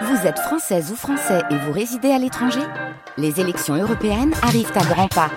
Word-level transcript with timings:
Vous 0.00 0.26
êtes 0.26 0.38
française 0.38 0.90
ou 0.90 0.96
français 0.96 1.42
et 1.50 1.56
vous 1.56 1.72
résidez 1.72 2.10
à 2.10 2.18
l'étranger 2.18 2.62
Les 3.18 3.40
élections 3.40 3.74
européennes 3.74 4.32
arrivent 4.42 4.72
à 4.74 4.84
grands 4.84 5.08
pas. 5.08 5.30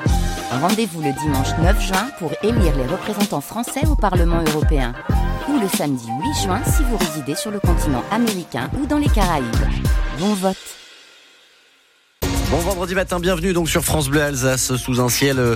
Rendez-vous 0.50 1.02
le 1.02 1.12
dimanche 1.12 1.50
9 1.62 1.82
juin 1.82 2.08
pour 2.20 2.32
élire 2.42 2.76
les 2.78 2.86
représentants 2.86 3.42
français 3.42 3.86
au 3.86 3.96
Parlement 3.96 4.42
européen. 4.48 4.94
Ou 5.50 5.60
le 5.60 5.68
samedi 5.68 6.08
8 6.08 6.44
juin 6.44 6.62
si 6.64 6.84
vous 6.84 6.96
résidez 6.96 7.36
sur 7.36 7.52
le 7.52 7.60
continent 7.60 8.04
américain 8.12 8.70
ou 8.82 8.86
dans 8.86 8.98
les 8.98 9.10
Caraïbes. 9.10 9.46
Bon 10.20 10.34
vote 10.34 10.56
Bon 12.50 12.58
vendredi 12.58 12.96
matin, 12.96 13.20
bienvenue 13.20 13.52
donc 13.52 13.68
sur 13.68 13.84
France 13.84 14.08
Bleu 14.08 14.22
Alsace 14.22 14.76
sous 14.78 15.02
un 15.02 15.10
ciel 15.10 15.40
euh, 15.40 15.56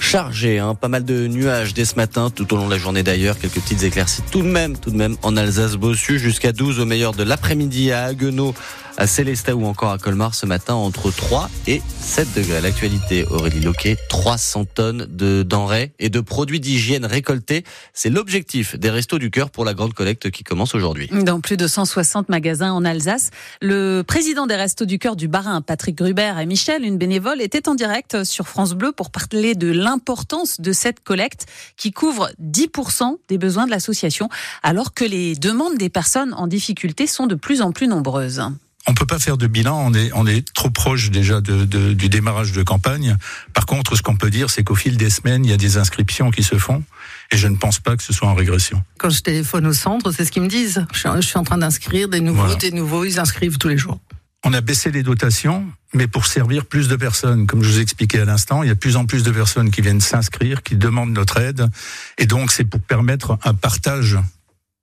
chargé, 0.00 0.58
hein, 0.58 0.74
pas 0.74 0.88
mal 0.88 1.04
de 1.04 1.26
nuages 1.26 1.74
dès 1.74 1.84
ce 1.84 1.94
matin, 1.94 2.30
tout 2.30 2.52
au 2.52 2.56
long 2.56 2.66
de 2.66 2.72
la 2.72 2.78
journée 2.78 3.02
d'ailleurs, 3.02 3.38
quelques 3.38 3.60
petites 3.60 3.82
éclaircies 3.82 4.22
tout 4.30 4.42
de 4.42 4.48
même, 4.48 4.76
tout 4.76 4.90
de 4.90 4.96
même 4.96 5.16
en 5.22 5.36
Alsace-Bossu 5.36 6.18
jusqu'à 6.18 6.52
12 6.52 6.80
au 6.80 6.84
meilleur 6.84 7.12
de 7.12 7.22
l'après-midi 7.22 7.92
à 7.92 8.04
Haguenau, 8.04 8.54
à 8.96 9.06
Célestat 9.06 9.54
ou 9.54 9.64
encore 9.64 9.92
à 9.92 9.98
Colmar 9.98 10.34
ce 10.34 10.46
matin 10.46 10.74
entre 10.74 11.10
3 11.10 11.50
et 11.66 11.82
7 12.00 12.34
degrés. 12.34 12.60
L'actualité, 12.60 13.24
Aurélie 13.26 13.60
Loquet, 13.60 13.96
300 14.08 14.64
tonnes 14.66 15.06
de 15.08 15.42
denrées 15.42 15.92
et 15.98 16.08
de 16.08 16.20
produits 16.20 16.60
d'hygiène 16.60 17.04
récoltés. 17.04 17.64
C'est 17.92 18.10
l'objectif 18.10 18.76
des 18.78 18.90
Restos 18.90 19.18
du 19.18 19.30
Cœur 19.30 19.50
pour 19.50 19.64
la 19.64 19.74
grande 19.74 19.94
collecte 19.94 20.30
qui 20.30 20.44
commence 20.44 20.74
aujourd'hui. 20.74 21.08
Dans 21.12 21.40
plus 21.40 21.56
de 21.56 21.66
160 21.66 22.28
magasins 22.28 22.72
en 22.72 22.84
Alsace, 22.84 23.30
le 23.60 24.02
président 24.02 24.46
des 24.46 24.56
Restos 24.56 24.86
du 24.86 24.98
Cœur 24.98 25.16
du 25.16 25.28
Barin, 25.28 25.62
Patrick 25.62 25.96
Gruber 25.96 26.34
et 26.40 26.46
Michel, 26.46 26.84
une 26.84 26.98
bénévole, 26.98 27.40
était 27.40 27.68
en 27.68 27.74
direct 27.74 28.24
sur 28.24 28.48
France 28.48 28.74
Bleu 28.74 28.92
pour 28.92 29.10
parler 29.10 29.54
de 29.54 29.70
l'importance 29.70 30.60
de 30.60 30.72
cette 30.72 31.00
collecte 31.00 31.46
qui 31.76 31.92
couvre 31.92 32.30
10% 32.42 33.18
des 33.28 33.38
besoins 33.38 33.66
de 33.66 33.70
l'association 33.70 34.28
alors 34.62 34.94
que 34.94 35.04
les 35.04 35.34
demandes 35.34 35.78
des 35.78 35.88
personnes 35.88 36.34
en 36.34 36.46
difficulté 36.46 37.06
sont 37.06 37.26
de 37.26 37.34
plus 37.34 37.62
en 37.62 37.72
plus 37.72 37.88
nombreuses 37.88 38.42
on 38.86 38.94
peut 38.94 39.06
pas 39.06 39.18
faire 39.18 39.36
de 39.36 39.46
bilan, 39.46 39.78
on 39.86 39.94
est, 39.94 40.10
on 40.14 40.26
est 40.26 40.52
trop 40.54 40.70
proche 40.70 41.10
déjà 41.10 41.40
de, 41.40 41.64
de, 41.64 41.92
du 41.92 42.08
démarrage 42.08 42.52
de 42.52 42.62
campagne. 42.62 43.16
Par 43.52 43.66
contre, 43.66 43.94
ce 43.96 44.02
qu'on 44.02 44.16
peut 44.16 44.30
dire, 44.30 44.50
c'est 44.50 44.64
qu'au 44.64 44.74
fil 44.74 44.96
des 44.96 45.10
semaines, 45.10 45.44
il 45.44 45.50
y 45.50 45.54
a 45.54 45.58
des 45.58 45.76
inscriptions 45.76 46.30
qui 46.30 46.42
se 46.42 46.56
font, 46.56 46.82
et 47.30 47.36
je 47.36 47.46
ne 47.46 47.56
pense 47.56 47.78
pas 47.78 47.96
que 47.96 48.02
ce 48.02 48.12
soit 48.12 48.28
en 48.28 48.34
régression. 48.34 48.82
Quand 48.98 49.10
je 49.10 49.20
téléphone 49.20 49.66
au 49.66 49.72
centre, 49.72 50.10
c'est 50.12 50.24
ce 50.24 50.32
qu'ils 50.32 50.42
me 50.42 50.48
disent. 50.48 50.86
Je 50.92 51.20
suis 51.20 51.38
en 51.38 51.44
train 51.44 51.58
d'inscrire 51.58 52.08
des 52.08 52.20
nouveaux, 52.20 52.42
voilà. 52.42 52.56
des 52.56 52.70
nouveaux, 52.70 53.04
ils 53.04 53.20
inscrivent 53.20 53.58
tous 53.58 53.68
les 53.68 53.78
jours. 53.78 53.98
On 54.42 54.54
a 54.54 54.62
baissé 54.62 54.90
les 54.90 55.02
dotations, 55.02 55.66
mais 55.92 56.06
pour 56.06 56.26
servir 56.26 56.64
plus 56.64 56.88
de 56.88 56.96
personnes. 56.96 57.46
Comme 57.46 57.62
je 57.62 57.68
vous 57.68 57.80
expliquais 57.80 58.20
à 58.20 58.24
l'instant, 58.24 58.62
il 58.62 58.68
y 58.68 58.70
a 58.70 58.74
de 58.74 58.78
plus 58.78 58.96
en 58.96 59.04
plus 59.04 59.22
de 59.22 59.30
personnes 59.30 59.70
qui 59.70 59.82
viennent 59.82 60.00
s'inscrire, 60.00 60.62
qui 60.62 60.76
demandent 60.76 61.12
notre 61.12 61.36
aide, 61.38 61.68
et 62.16 62.24
donc 62.24 62.50
c'est 62.50 62.64
pour 62.64 62.80
permettre 62.80 63.38
un 63.44 63.52
partage 63.52 64.18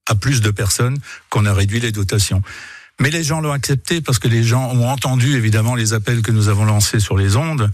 à 0.08 0.14
plus 0.16 0.42
de 0.42 0.52
personnes 0.52 1.00
qu'on 1.30 1.46
a 1.46 1.54
réduit 1.54 1.80
les 1.80 1.92
dotations. 1.92 2.44
Mais 3.00 3.12
les 3.12 3.24
gens 3.24 3.42
l'ont 3.42 3.52
accepté 3.52 4.02
parce 4.02 4.18
que 4.18 4.28
les 4.28 4.44
gens 4.44 4.72
ont 4.72 4.88
entendu 4.90 5.36
évidemment 5.36 5.76
les 5.76 5.94
appels 5.94 6.22
que 6.22 6.32
nous 6.32 6.50
avons 6.50 6.66
lancés 6.66 7.00
sur 7.00 7.18
les 7.18 7.36
ondes 7.36 7.70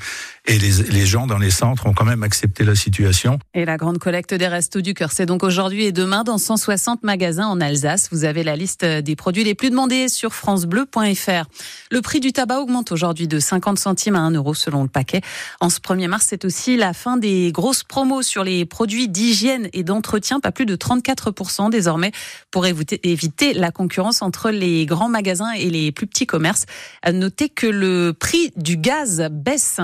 et 0.46 0.60
les, 0.60 1.06
gens 1.06 1.26
dans 1.26 1.38
les 1.38 1.52
centres 1.52 1.88
ont 1.88 1.94
quand 1.94 2.04
même 2.04 2.22
accepté 2.22 2.66
la 2.66 2.76
situation. 2.76 3.40
Et 3.54 3.64
la 3.64 3.78
grande 3.78 3.98
collecte 3.98 4.34
des 4.34 4.48
Restos 4.48 4.82
du 4.82 4.94
Cœur, 4.94 5.14
c'est 5.14 5.26
donc 5.26 5.42
aujourd'hui 5.42 5.86
et 5.86 5.94
demain 5.94 6.26
dans 6.26 6.38
160 6.38 7.02
magasins 7.04 7.48
en 7.48 7.62
Alsace. 7.62 8.10
Vous 8.12 8.26
avez 8.26 8.44
la 8.44 8.58
liste 8.58 8.84
des 8.84 9.16
produits 9.16 9.46
les 9.46 9.56
plus 9.56 9.70
demandés 9.70 10.10
sur 10.10 10.34
francebleu.fr. 10.34 11.46
Le 11.92 12.02
prix 12.02 12.20
du 12.20 12.34
tabac 12.34 12.60
augmente 12.60 12.92
aujourd'hui 12.92 13.30
de 13.30 13.40
50 13.40 13.80
centimes 13.80 14.16
à 14.16 14.20
1 14.20 14.32
euro 14.32 14.54
selon 14.54 14.84
le 14.84 14.90
paquet. 14.90 15.22
En 15.62 15.70
ce 15.70 15.80
1er 15.80 16.10
mars, 16.10 16.26
c'est 16.28 16.44
aussi 16.44 16.76
la 16.76 16.92
fin 16.92 17.16
des 17.16 17.54
grosses 17.54 17.84
promos 17.84 18.22
sur 18.22 18.44
les 18.44 18.66
produits 18.66 19.08
d'hygiène 19.08 19.70
et 19.72 19.84
d'entretien, 19.84 20.42
pas 20.42 20.52
plus 20.52 20.66
de 20.66 20.76
34% 20.76 21.70
désormais, 21.70 22.12
pour 22.52 22.66
éviter 22.66 23.54
la 23.54 23.72
concurrence 23.72 24.22
entre 24.22 24.52
les 24.52 24.86
grands 24.86 25.10
magasins 25.10 25.54
et 25.54 25.70
les 25.70 25.94
plus 25.94 26.06
petits 26.06 26.28
commerces. 26.28 26.66
Notez 27.10 27.48
que 27.48 27.68
le 27.68 28.14
prix 28.14 28.52
du 28.58 28.76
gaz 28.76 29.30
baisse. 29.32 29.80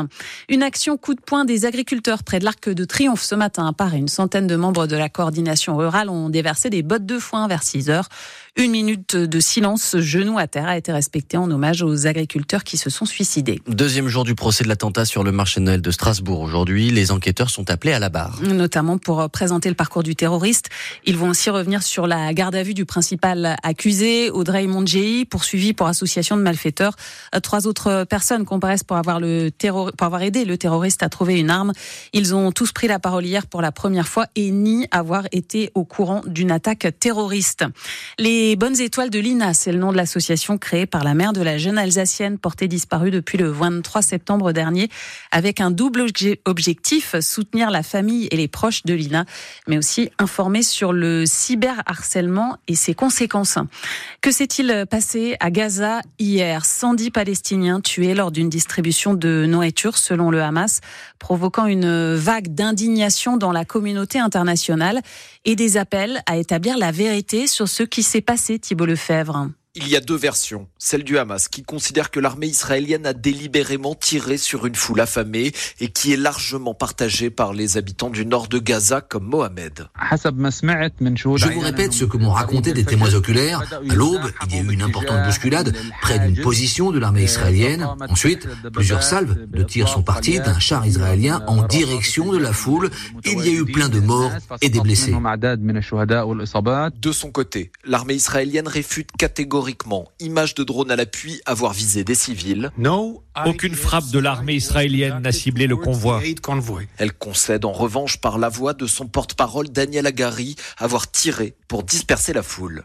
Une 0.52 0.64
action 0.64 0.97
coup 0.97 1.14
de 1.14 1.22
poing 1.22 1.45
des 1.45 1.66
agriculteurs 1.66 2.23
près 2.23 2.39
de 2.39 2.44
l'Arc 2.44 2.69
de 2.69 2.83
Triomphe 2.83 3.22
ce 3.22 3.36
matin 3.36 3.67
à 3.67 3.71
Paris. 3.71 3.99
Une 3.99 4.08
centaine 4.08 4.48
de 4.48 4.55
membres 4.55 4.87
de 4.87 4.95
la 4.95 5.08
coordination 5.08 5.77
rurale 5.77 6.10
ont 6.10 6.30
déversé 6.30 6.71
des 6.71 6.82
bottes 6.82 7.05
de 7.05 7.20
foin 7.20 7.48
vers 7.48 7.61
6 7.61 7.92
heures. 7.92 8.10
Une 8.59 8.71
minute 8.71 9.15
de 9.15 9.39
silence, 9.39 9.95
genou 9.99 10.37
à 10.37 10.45
terre, 10.45 10.67
a 10.67 10.77
été 10.77 10.92
respectée 10.92 11.37
en 11.37 11.49
hommage 11.49 11.81
aux 11.81 12.08
agriculteurs 12.08 12.65
qui 12.65 12.75
se 12.75 12.89
sont 12.89 13.05
suicidés. 13.05 13.61
Deuxième 13.70 14.09
jour 14.09 14.25
du 14.25 14.36
procès 14.36 14.65
de 14.65 14.67
l'attentat 14.67 15.05
sur 15.05 15.23
le 15.23 15.31
marché 15.31 15.61
de 15.61 15.65
Noël 15.65 15.81
de 15.81 15.92
Strasbourg. 15.92 16.42
Aujourd'hui, 16.42 16.92
les 16.92 17.11
enquêteurs 17.11 17.49
sont 17.49 17.70
appelés 17.70 17.93
à 17.93 17.99
la 17.99 18.09
barre. 18.09 18.42
Notamment 18.42 18.97
pour 18.97 19.30
présenter 19.30 19.70
le 19.70 19.75
parcours 19.75 20.03
du 20.03 20.14
terroriste. 20.14 20.67
Ils 21.05 21.15
vont 21.15 21.30
aussi 21.30 21.49
revenir 21.49 21.81
sur 21.83 22.05
la 22.05 22.33
garde 22.33 22.53
à 22.53 22.61
vue 22.61 22.73
du 22.73 22.83
principal 22.83 23.55
accusé, 23.64 24.30
Audrey 24.30 24.67
Mondjei, 24.67 25.23
poursuivi 25.23 25.71
pour 25.71 25.87
association 25.87 26.36
de 26.36 26.41
malfaiteurs. 26.41 26.97
Trois 27.41 27.65
autres 27.65 28.03
personnes 28.03 28.43
comparaissent 28.43 28.83
pour 28.83 28.97
avoir, 28.97 29.21
le 29.21 29.52
terror... 29.52 29.93
pour 29.97 30.05
avoir 30.05 30.21
aidé 30.21 30.43
le 30.43 30.58
terroriste 30.58 31.02
à 31.02 31.08
trouver 31.08 31.39
une 31.39 31.49
arme. 31.49 31.71
Ils 32.11 32.36
ont 32.36 32.52
tous 32.52 32.73
pris 32.73 32.89
la 32.89 32.99
parole 32.99 33.26
hier 33.26 33.47
pour 33.47 33.61
la 33.61 33.71
première 33.71 34.09
fois 34.09 34.26
et 34.36 34.52
nient 34.52 34.86
avoir 34.91 35.27
été 35.31 35.71
au 35.76 35.86
courant 35.86 36.23
d'une 36.27 36.52
attaque 36.52 36.87
terroriste. 36.99 37.64
Les 38.17 38.48
les 38.49 38.55
Bonnes 38.55 38.82
Étoiles 38.82 39.11
de 39.11 39.20
l'INA, 39.20 39.54
c'est 39.54 39.71
le 39.71 39.77
nom 39.77 39.92
de 39.92 39.98
l'association 39.98 40.58
créée 40.58 40.87
par 40.87 41.04
la 41.04 41.14
mère 41.14 41.33
de 41.33 41.42
la 41.43 41.60
jeune 41.60 41.77
Alsacienne 41.77 42.39
portée 42.39 42.67
disparue 42.67 43.11
depuis 43.11 43.37
le 43.37 43.52
23 43.52 44.02
septembre 44.02 44.54
dernier, 44.54 44.89
avec 45.30 45.61
un 45.61 45.70
double 45.70 46.08
objectif, 46.45 47.15
soutenir 47.20 47.70
la 47.70 47.83
famille 47.83 48.27
et 48.32 48.38
les 48.38 48.48
proches 48.48 48.86
de 48.86 48.95
l'INA, 48.95 49.26
mais 49.67 49.77
aussi 49.77 50.09
informer 50.17 50.64
sur 50.64 50.93
le 50.93 51.27
cyberharcèlement 51.27 52.58
et 52.67 52.73
ses 52.73 52.95
conséquences. 52.95 53.59
Que 54.21 54.32
s'est-il 54.32 54.88
passé 54.89 55.38
à 55.39 55.52
Gaza 55.52 56.02
hier? 56.17 56.65
110 56.65 57.11
Palestiniens 57.11 57.82
tués 57.82 58.15
lors 58.15 58.32
d'une 58.32 58.49
distribution 58.49 59.14
de 59.14 59.45
nourriture, 59.48 59.95
selon 59.95 60.32
le 60.32 60.42
Hamas, 60.42 60.82
provoquant 61.20 61.67
une 61.67 62.15
vague 62.15 62.48
d'indignation 62.48 63.38
dans 63.38 63.52
la 63.52 63.64
communauté 63.64 64.17
internationale 64.17 65.02
et 65.45 65.55
des 65.55 65.77
appels 65.77 66.23
à 66.26 66.38
établir 66.38 66.80
la 66.80 66.92
vérité 66.92 67.45
sur 67.45 67.70
ce 67.70 67.83
qui 67.83 68.02
s'est 68.02 68.21
passé, 68.21 68.39
Thibault 68.39 68.86
Lefebvre. 68.86 69.50
Il 69.75 69.87
y 69.87 69.95
a 69.95 69.99
deux 69.99 70.15
versions. 70.15 70.67
Celle 70.80 71.03
du 71.03 71.19
Hamas 71.19 71.47
qui 71.47 71.61
considère 71.61 72.09
que 72.09 72.19
l'armée 72.19 72.47
israélienne 72.47 73.05
a 73.05 73.13
délibérément 73.13 73.93
tiré 73.93 74.37
sur 74.37 74.65
une 74.65 74.73
foule 74.73 74.99
affamée 74.99 75.52
et 75.80 75.89
qui 75.89 76.11
est 76.11 76.17
largement 76.17 76.73
partagée 76.73 77.30
par 77.30 77.53
les 77.53 77.77
habitants 77.77 78.09
du 78.09 78.25
nord 78.25 78.47
de 78.47 78.58
Gaza 78.58 78.99
comme 79.02 79.25
Mohamed. 79.25 79.85
Je 80.11 81.49
vous 81.53 81.59
répète 81.59 81.93
ce 81.93 82.03
que 82.03 82.17
m'ont 82.17 82.31
raconté 82.31 82.73
des 82.73 82.83
témoins 82.83 83.13
oculaires. 83.13 83.61
À 83.71 83.93
l'aube, 83.93 84.31
il 84.47 84.55
y 84.55 84.59
a 84.59 84.63
eu 84.63 84.73
une 84.73 84.81
importante 84.81 85.23
bousculade 85.23 85.75
près 86.02 86.17
d'une 86.17 86.41
position 86.41 86.89
de 86.89 86.97
l'armée 86.97 87.25
israélienne. 87.25 87.87
Ensuite, 88.09 88.47
plusieurs 88.73 89.03
salves 89.03 89.37
de 89.52 89.61
tirs 89.61 89.87
sont 89.87 90.02
parties 90.02 90.39
d'un 90.39 90.58
char 90.58 90.87
israélien 90.87 91.43
en 91.45 91.61
direction 91.67 92.31
de 92.31 92.39
la 92.39 92.53
foule. 92.53 92.89
Il 93.23 93.37
y 93.45 93.49
a 93.49 93.53
eu 93.53 93.65
plein 93.65 93.89
de 93.89 93.99
morts 93.99 94.31
et 94.61 94.69
des 94.69 94.79
blessés. 94.79 95.13
De 95.13 97.11
son 97.11 97.31
côté, 97.31 97.71
l'armée 97.85 98.15
israélienne 98.15 98.67
réfute 98.67 99.11
catégoriquement 99.15 99.58
Image 100.20 100.55
de 100.55 100.64
drone 100.64 100.92
à 100.92 100.95
l'appui, 100.95 101.42
avoir 101.45 101.73
visé 101.73 102.03
des 102.03 102.15
civils. 102.15 102.71
Aucune 103.45 103.75
frappe 103.75 104.09
de 104.11 104.20
l'armée 104.20 104.55
israélienne 104.55 105.21
n'a 105.21 105.31
ciblé 105.31 105.67
le 105.67 105.75
convoi. 105.77 106.21
Elle 106.97 107.14
concède 107.14 107.65
en 107.65 107.71
revanche 107.71 108.17
par 108.17 108.37
la 108.37 108.49
voix 108.49 108.73
de 108.73 108.87
son 108.87 109.08
porte-parole 109.08 109.70
Daniel 109.70 110.08
Agari 110.08 110.55
avoir 110.77 111.09
tiré 111.11 111.55
pour 111.67 111.83
disperser 111.83 112.33
la 112.33 112.43
foule. 112.43 112.83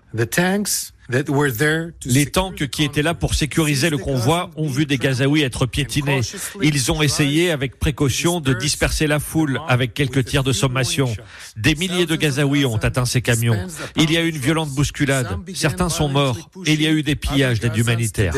Les 2.06 2.26
tanks 2.26 2.66
qui 2.68 2.82
étaient 2.84 3.02
là 3.02 3.14
pour 3.14 3.34
sécuriser 3.34 3.90
le 3.90 3.98
convoi 3.98 4.50
ont 4.56 4.68
vu 4.68 4.86
des 4.86 4.96
Gazaouis 4.96 5.42
être 5.42 5.66
piétinés. 5.66 6.20
Ils 6.62 6.92
ont 6.92 7.02
essayé 7.02 7.50
avec 7.50 7.78
précaution 7.78 8.40
de 8.40 8.54
disperser 8.54 9.06
la 9.06 9.20
foule 9.20 9.60
avec 9.68 9.92
quelques 9.94 10.24
tirs 10.24 10.44
de 10.44 10.52
sommation. 10.52 11.14
Des 11.56 11.74
milliers 11.74 12.06
de 12.06 12.16
Gazaouis 12.16 12.64
ont 12.64 12.76
atteint 12.76 13.04
ces 13.04 13.20
camions. 13.20 13.66
Il 13.96 14.10
y 14.10 14.16
a 14.16 14.22
eu 14.22 14.28
une 14.28 14.38
violente 14.38 14.70
bousculade. 14.70 15.36
Certains 15.54 15.88
sont 15.88 16.08
morts 16.08 16.38
et 16.66 16.72
il 16.72 16.82
y 16.82 16.86
a 16.86 16.90
eu 16.90 17.02
des 17.02 17.16
pillages 17.16 17.60
d'aide 17.60 17.76
humanitaire. 17.76 18.34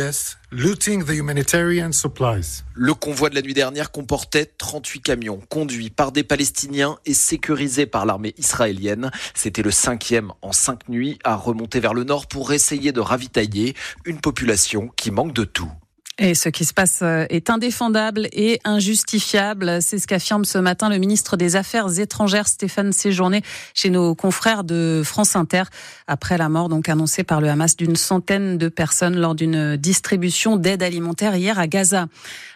Le 2.75 2.95
convoi 2.95 3.31
de 3.31 3.35
la 3.35 3.43
nuit 3.43 3.53
dernière 3.53 3.91
comportait 3.91 4.47
38 4.47 5.01
camions 5.01 5.41
conduits 5.49 5.91
par 5.91 6.13
des 6.13 6.23
Palestiniens 6.23 6.99
et 7.05 7.15
sécurisés 7.15 7.87
par 7.87 8.07
l'armée 8.07 8.33
israélienne. 8.39 9.11
C'était 9.35 9.63
le 9.63 9.73
cinquième 9.73 10.31
en 10.43 10.53
cinq 10.53 10.89
nuits 10.89 11.19
à 11.25 11.35
remonter 11.35 11.81
vers 11.81 11.95
le 11.95 12.05
nord 12.05 12.29
pour 12.29 12.53
essayer 12.53 12.93
de 12.93 13.01
ravitailler 13.01 13.75
une 14.05 14.21
population 14.21 14.89
qui 14.95 15.11
manque 15.11 15.33
de 15.33 15.43
tout. 15.43 15.73
Et 16.19 16.35
ce 16.35 16.49
qui 16.49 16.65
se 16.65 16.73
passe 16.73 17.01
euh, 17.03 17.27
est 17.29 17.51
indéfendable 17.51 18.29
et 18.33 18.59
injustifiable. 18.65 19.83
C'est 19.83 19.99
ce 19.99 20.07
qu'affirme 20.07 20.47
ce 20.47 20.57
matin 20.57 20.89
le 20.89 20.97
ministre 20.97 21.37
des 21.37 21.57
Affaires 21.57 21.99
étrangères 21.99 22.49
Stéphane 22.49 22.93
Séjourné 22.93 23.43
chez 23.75 23.91
nos 23.91 24.15
confrères 24.15 24.65
de 24.65 25.03
France 25.05 25.37
Inter 25.37 25.65
après 26.07 26.39
la 26.39 26.49
mort 26.49 26.71
donc 26.71 26.89
annoncée 26.89 27.23
par 27.23 27.43
le 27.43 27.51
Hamas 27.51 27.77
d'une 27.77 27.97
centaine 27.97 28.57
de 28.57 28.69
personnes 28.69 29.17
lors 29.17 29.35
d'une 29.35 29.77
distribution 29.77 30.57
d'aide 30.57 30.83
alimentaire 30.83 31.37
hier 31.37 31.59
à 31.59 31.67
Gaza. 31.67 32.07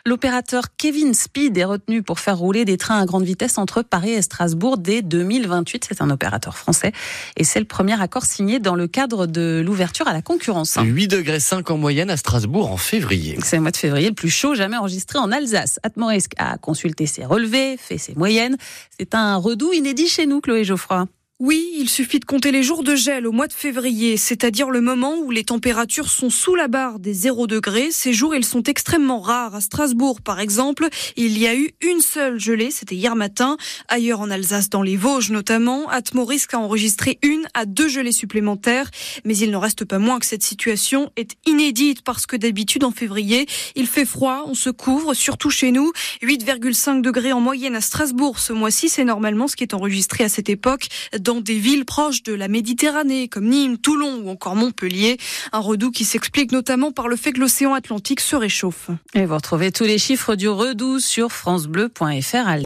L'opérateur 0.07 0.65
Kevin 0.79 1.13
Speed 1.13 1.59
est 1.59 1.65
retenu 1.65 2.03
pour 2.03 2.19
faire 2.19 2.39
rouler 2.39 2.65
des 2.65 2.79
trains 2.79 2.99
à 2.99 3.05
grande 3.05 3.25
vitesse 3.25 3.59
entre 3.59 3.83
Paris 3.83 4.13
et 4.13 4.23
Strasbourg 4.23 4.79
dès 4.79 5.03
2028. 5.03 5.85
C'est 5.87 6.01
un 6.01 6.09
opérateur 6.09 6.57
français 6.57 6.93
et 7.37 7.45
c'est 7.45 7.61
le 7.61 7.67
premier 7.67 8.01
accord 8.01 8.25
signé 8.25 8.59
dans 8.59 8.75
le 8.75 8.87
cadre 8.87 9.27
de 9.27 9.63
l'ouverture 9.63 10.09
à 10.09 10.15
la 10.15 10.23
concurrence. 10.23 10.79
8 10.83 11.09
degrés 11.09 11.41
5 11.41 11.71
en 11.71 11.77
moyenne 11.77 12.09
à 12.09 12.17
Strasbourg 12.17 12.73
en 12.73 12.79
février. 12.79 13.37
C'est 13.51 13.57
le 13.57 13.63
mois 13.63 13.73
de 13.73 13.77
février 13.77 14.11
le 14.11 14.15
plus 14.15 14.31
chaud 14.31 14.55
jamais 14.55 14.77
enregistré 14.77 15.19
en 15.19 15.33
Alsace. 15.33 15.81
Atmorisque 15.83 16.35
a 16.39 16.57
consulté 16.57 17.07
ses 17.07 17.25
relevés, 17.25 17.77
fait 17.77 17.99
ses 17.99 18.15
moyennes. 18.15 18.57
C'est 18.97 19.13
un 19.13 19.35
redout 19.35 19.73
inédit 19.73 20.07
chez 20.07 20.25
nous, 20.27 20.41
Chloé 20.41 20.63
Geoffroy. 20.63 21.09
Oui, 21.43 21.71
il 21.79 21.89
suffit 21.89 22.21
de 22.21 22.27
compter 22.27 22.53
les 22.53 22.63
jours 22.63 22.83
de 22.83 22.95
gel 22.95 23.27
au 23.27 23.33
mois 23.33 23.47
de 23.47 23.55
février, 23.55 24.19
c'est-à-dire 24.19 24.69
le 24.69 24.83
moment 24.83 25.17
où 25.17 25.31
les 25.31 25.43
températures 25.43 26.11
sont 26.11 26.29
sous 26.29 26.55
la 26.55 26.69
barre 26.69 26.99
des 26.99 27.15
0 27.15 27.47
degrés. 27.47 27.89
Ces 27.93 28.13
jours, 28.13 28.35
ils 28.35 28.45
sont 28.45 28.63
extrêmement 28.65 29.21
rares. 29.21 29.55
À 29.55 29.63
Strasbourg, 29.63 30.21
par 30.21 30.39
exemple, 30.39 30.87
il 31.17 31.39
y 31.39 31.47
a 31.47 31.57
eu 31.57 31.71
une 31.81 32.03
seule 32.03 32.39
gelée, 32.39 32.71
c'était 32.71 32.95
hier 32.95 33.17
matin. 33.17 33.57
Ailleurs 33.89 34.21
en 34.21 34.31
Alsace, 34.31 34.69
dans 34.69 34.83
les 34.83 34.99
Vosges 34.99 35.31
notamment, 35.31 35.89
Atmorisque 35.89 36.53
a 36.53 36.59
enregistré 36.59 37.19
une 37.23 37.49
à 37.55 37.65
deux 37.65 37.89
gelées 37.89 38.13
supplémentaires. 38.13 38.91
Mais 39.25 39.35
il 39.35 39.51
n'en 39.51 39.61
reste 39.61 39.87
pas 39.87 39.99
moins 39.99 40.19
que 40.19 40.27
cette 40.27 40.43
situation 40.43 41.11
est 41.17 41.37
inédite 41.47 42.03
parce 42.03 42.27
que 42.27 42.37
d'habitude 42.37 42.85
en 42.85 42.91
février, 42.91 43.47
il 43.77 43.87
fait 43.87 44.05
froid, 44.05 44.45
on 44.47 44.53
se 44.53 44.69
couvre, 44.69 45.15
surtout 45.15 45.49
chez 45.49 45.73
nous. 45.73 45.91
8,5 46.23 47.01
degrés 47.01 47.33
en 47.33 47.41
moyenne 47.41 47.77
à 47.77 47.81
Strasbourg 47.81 48.41
ce 48.41 48.53
mois-ci, 48.53 48.91
c'est 48.91 49.05
normalement 49.05 49.49
ce 49.49 49.57
qui 49.57 49.65
est 49.65 49.73
enregistré 49.73 50.25
à 50.25 50.29
cette 50.29 50.51
époque 50.51 50.89
dans 51.31 51.41
des 51.41 51.61
villes 51.61 51.85
proches 51.85 52.25
de 52.25 52.35
la 52.35 52.49
Méditerranée 52.49 53.29
comme 53.29 53.47
Nîmes, 53.47 53.79
Toulon 53.79 54.23
ou 54.25 54.31
encore 54.31 54.57
Montpellier. 54.57 55.17
Un 55.53 55.61
redout 55.61 55.93
qui 55.93 56.05
s'explique 56.05 56.51
notamment 56.51 56.91
par 56.91 57.07
le 57.07 57.15
fait 57.15 57.31
que 57.31 57.39
l'océan 57.39 57.73
Atlantique 57.73 58.19
se 58.19 58.35
réchauffe. 58.35 58.91
Et 59.15 59.27
vous 59.27 59.37
retrouvez 59.37 59.71
tous 59.71 59.85
les 59.85 59.99
chiffres 59.99 60.35
du 60.35 60.49
redout 60.49 60.99
sur 60.99 61.31
francebleu.fr. 61.31 62.49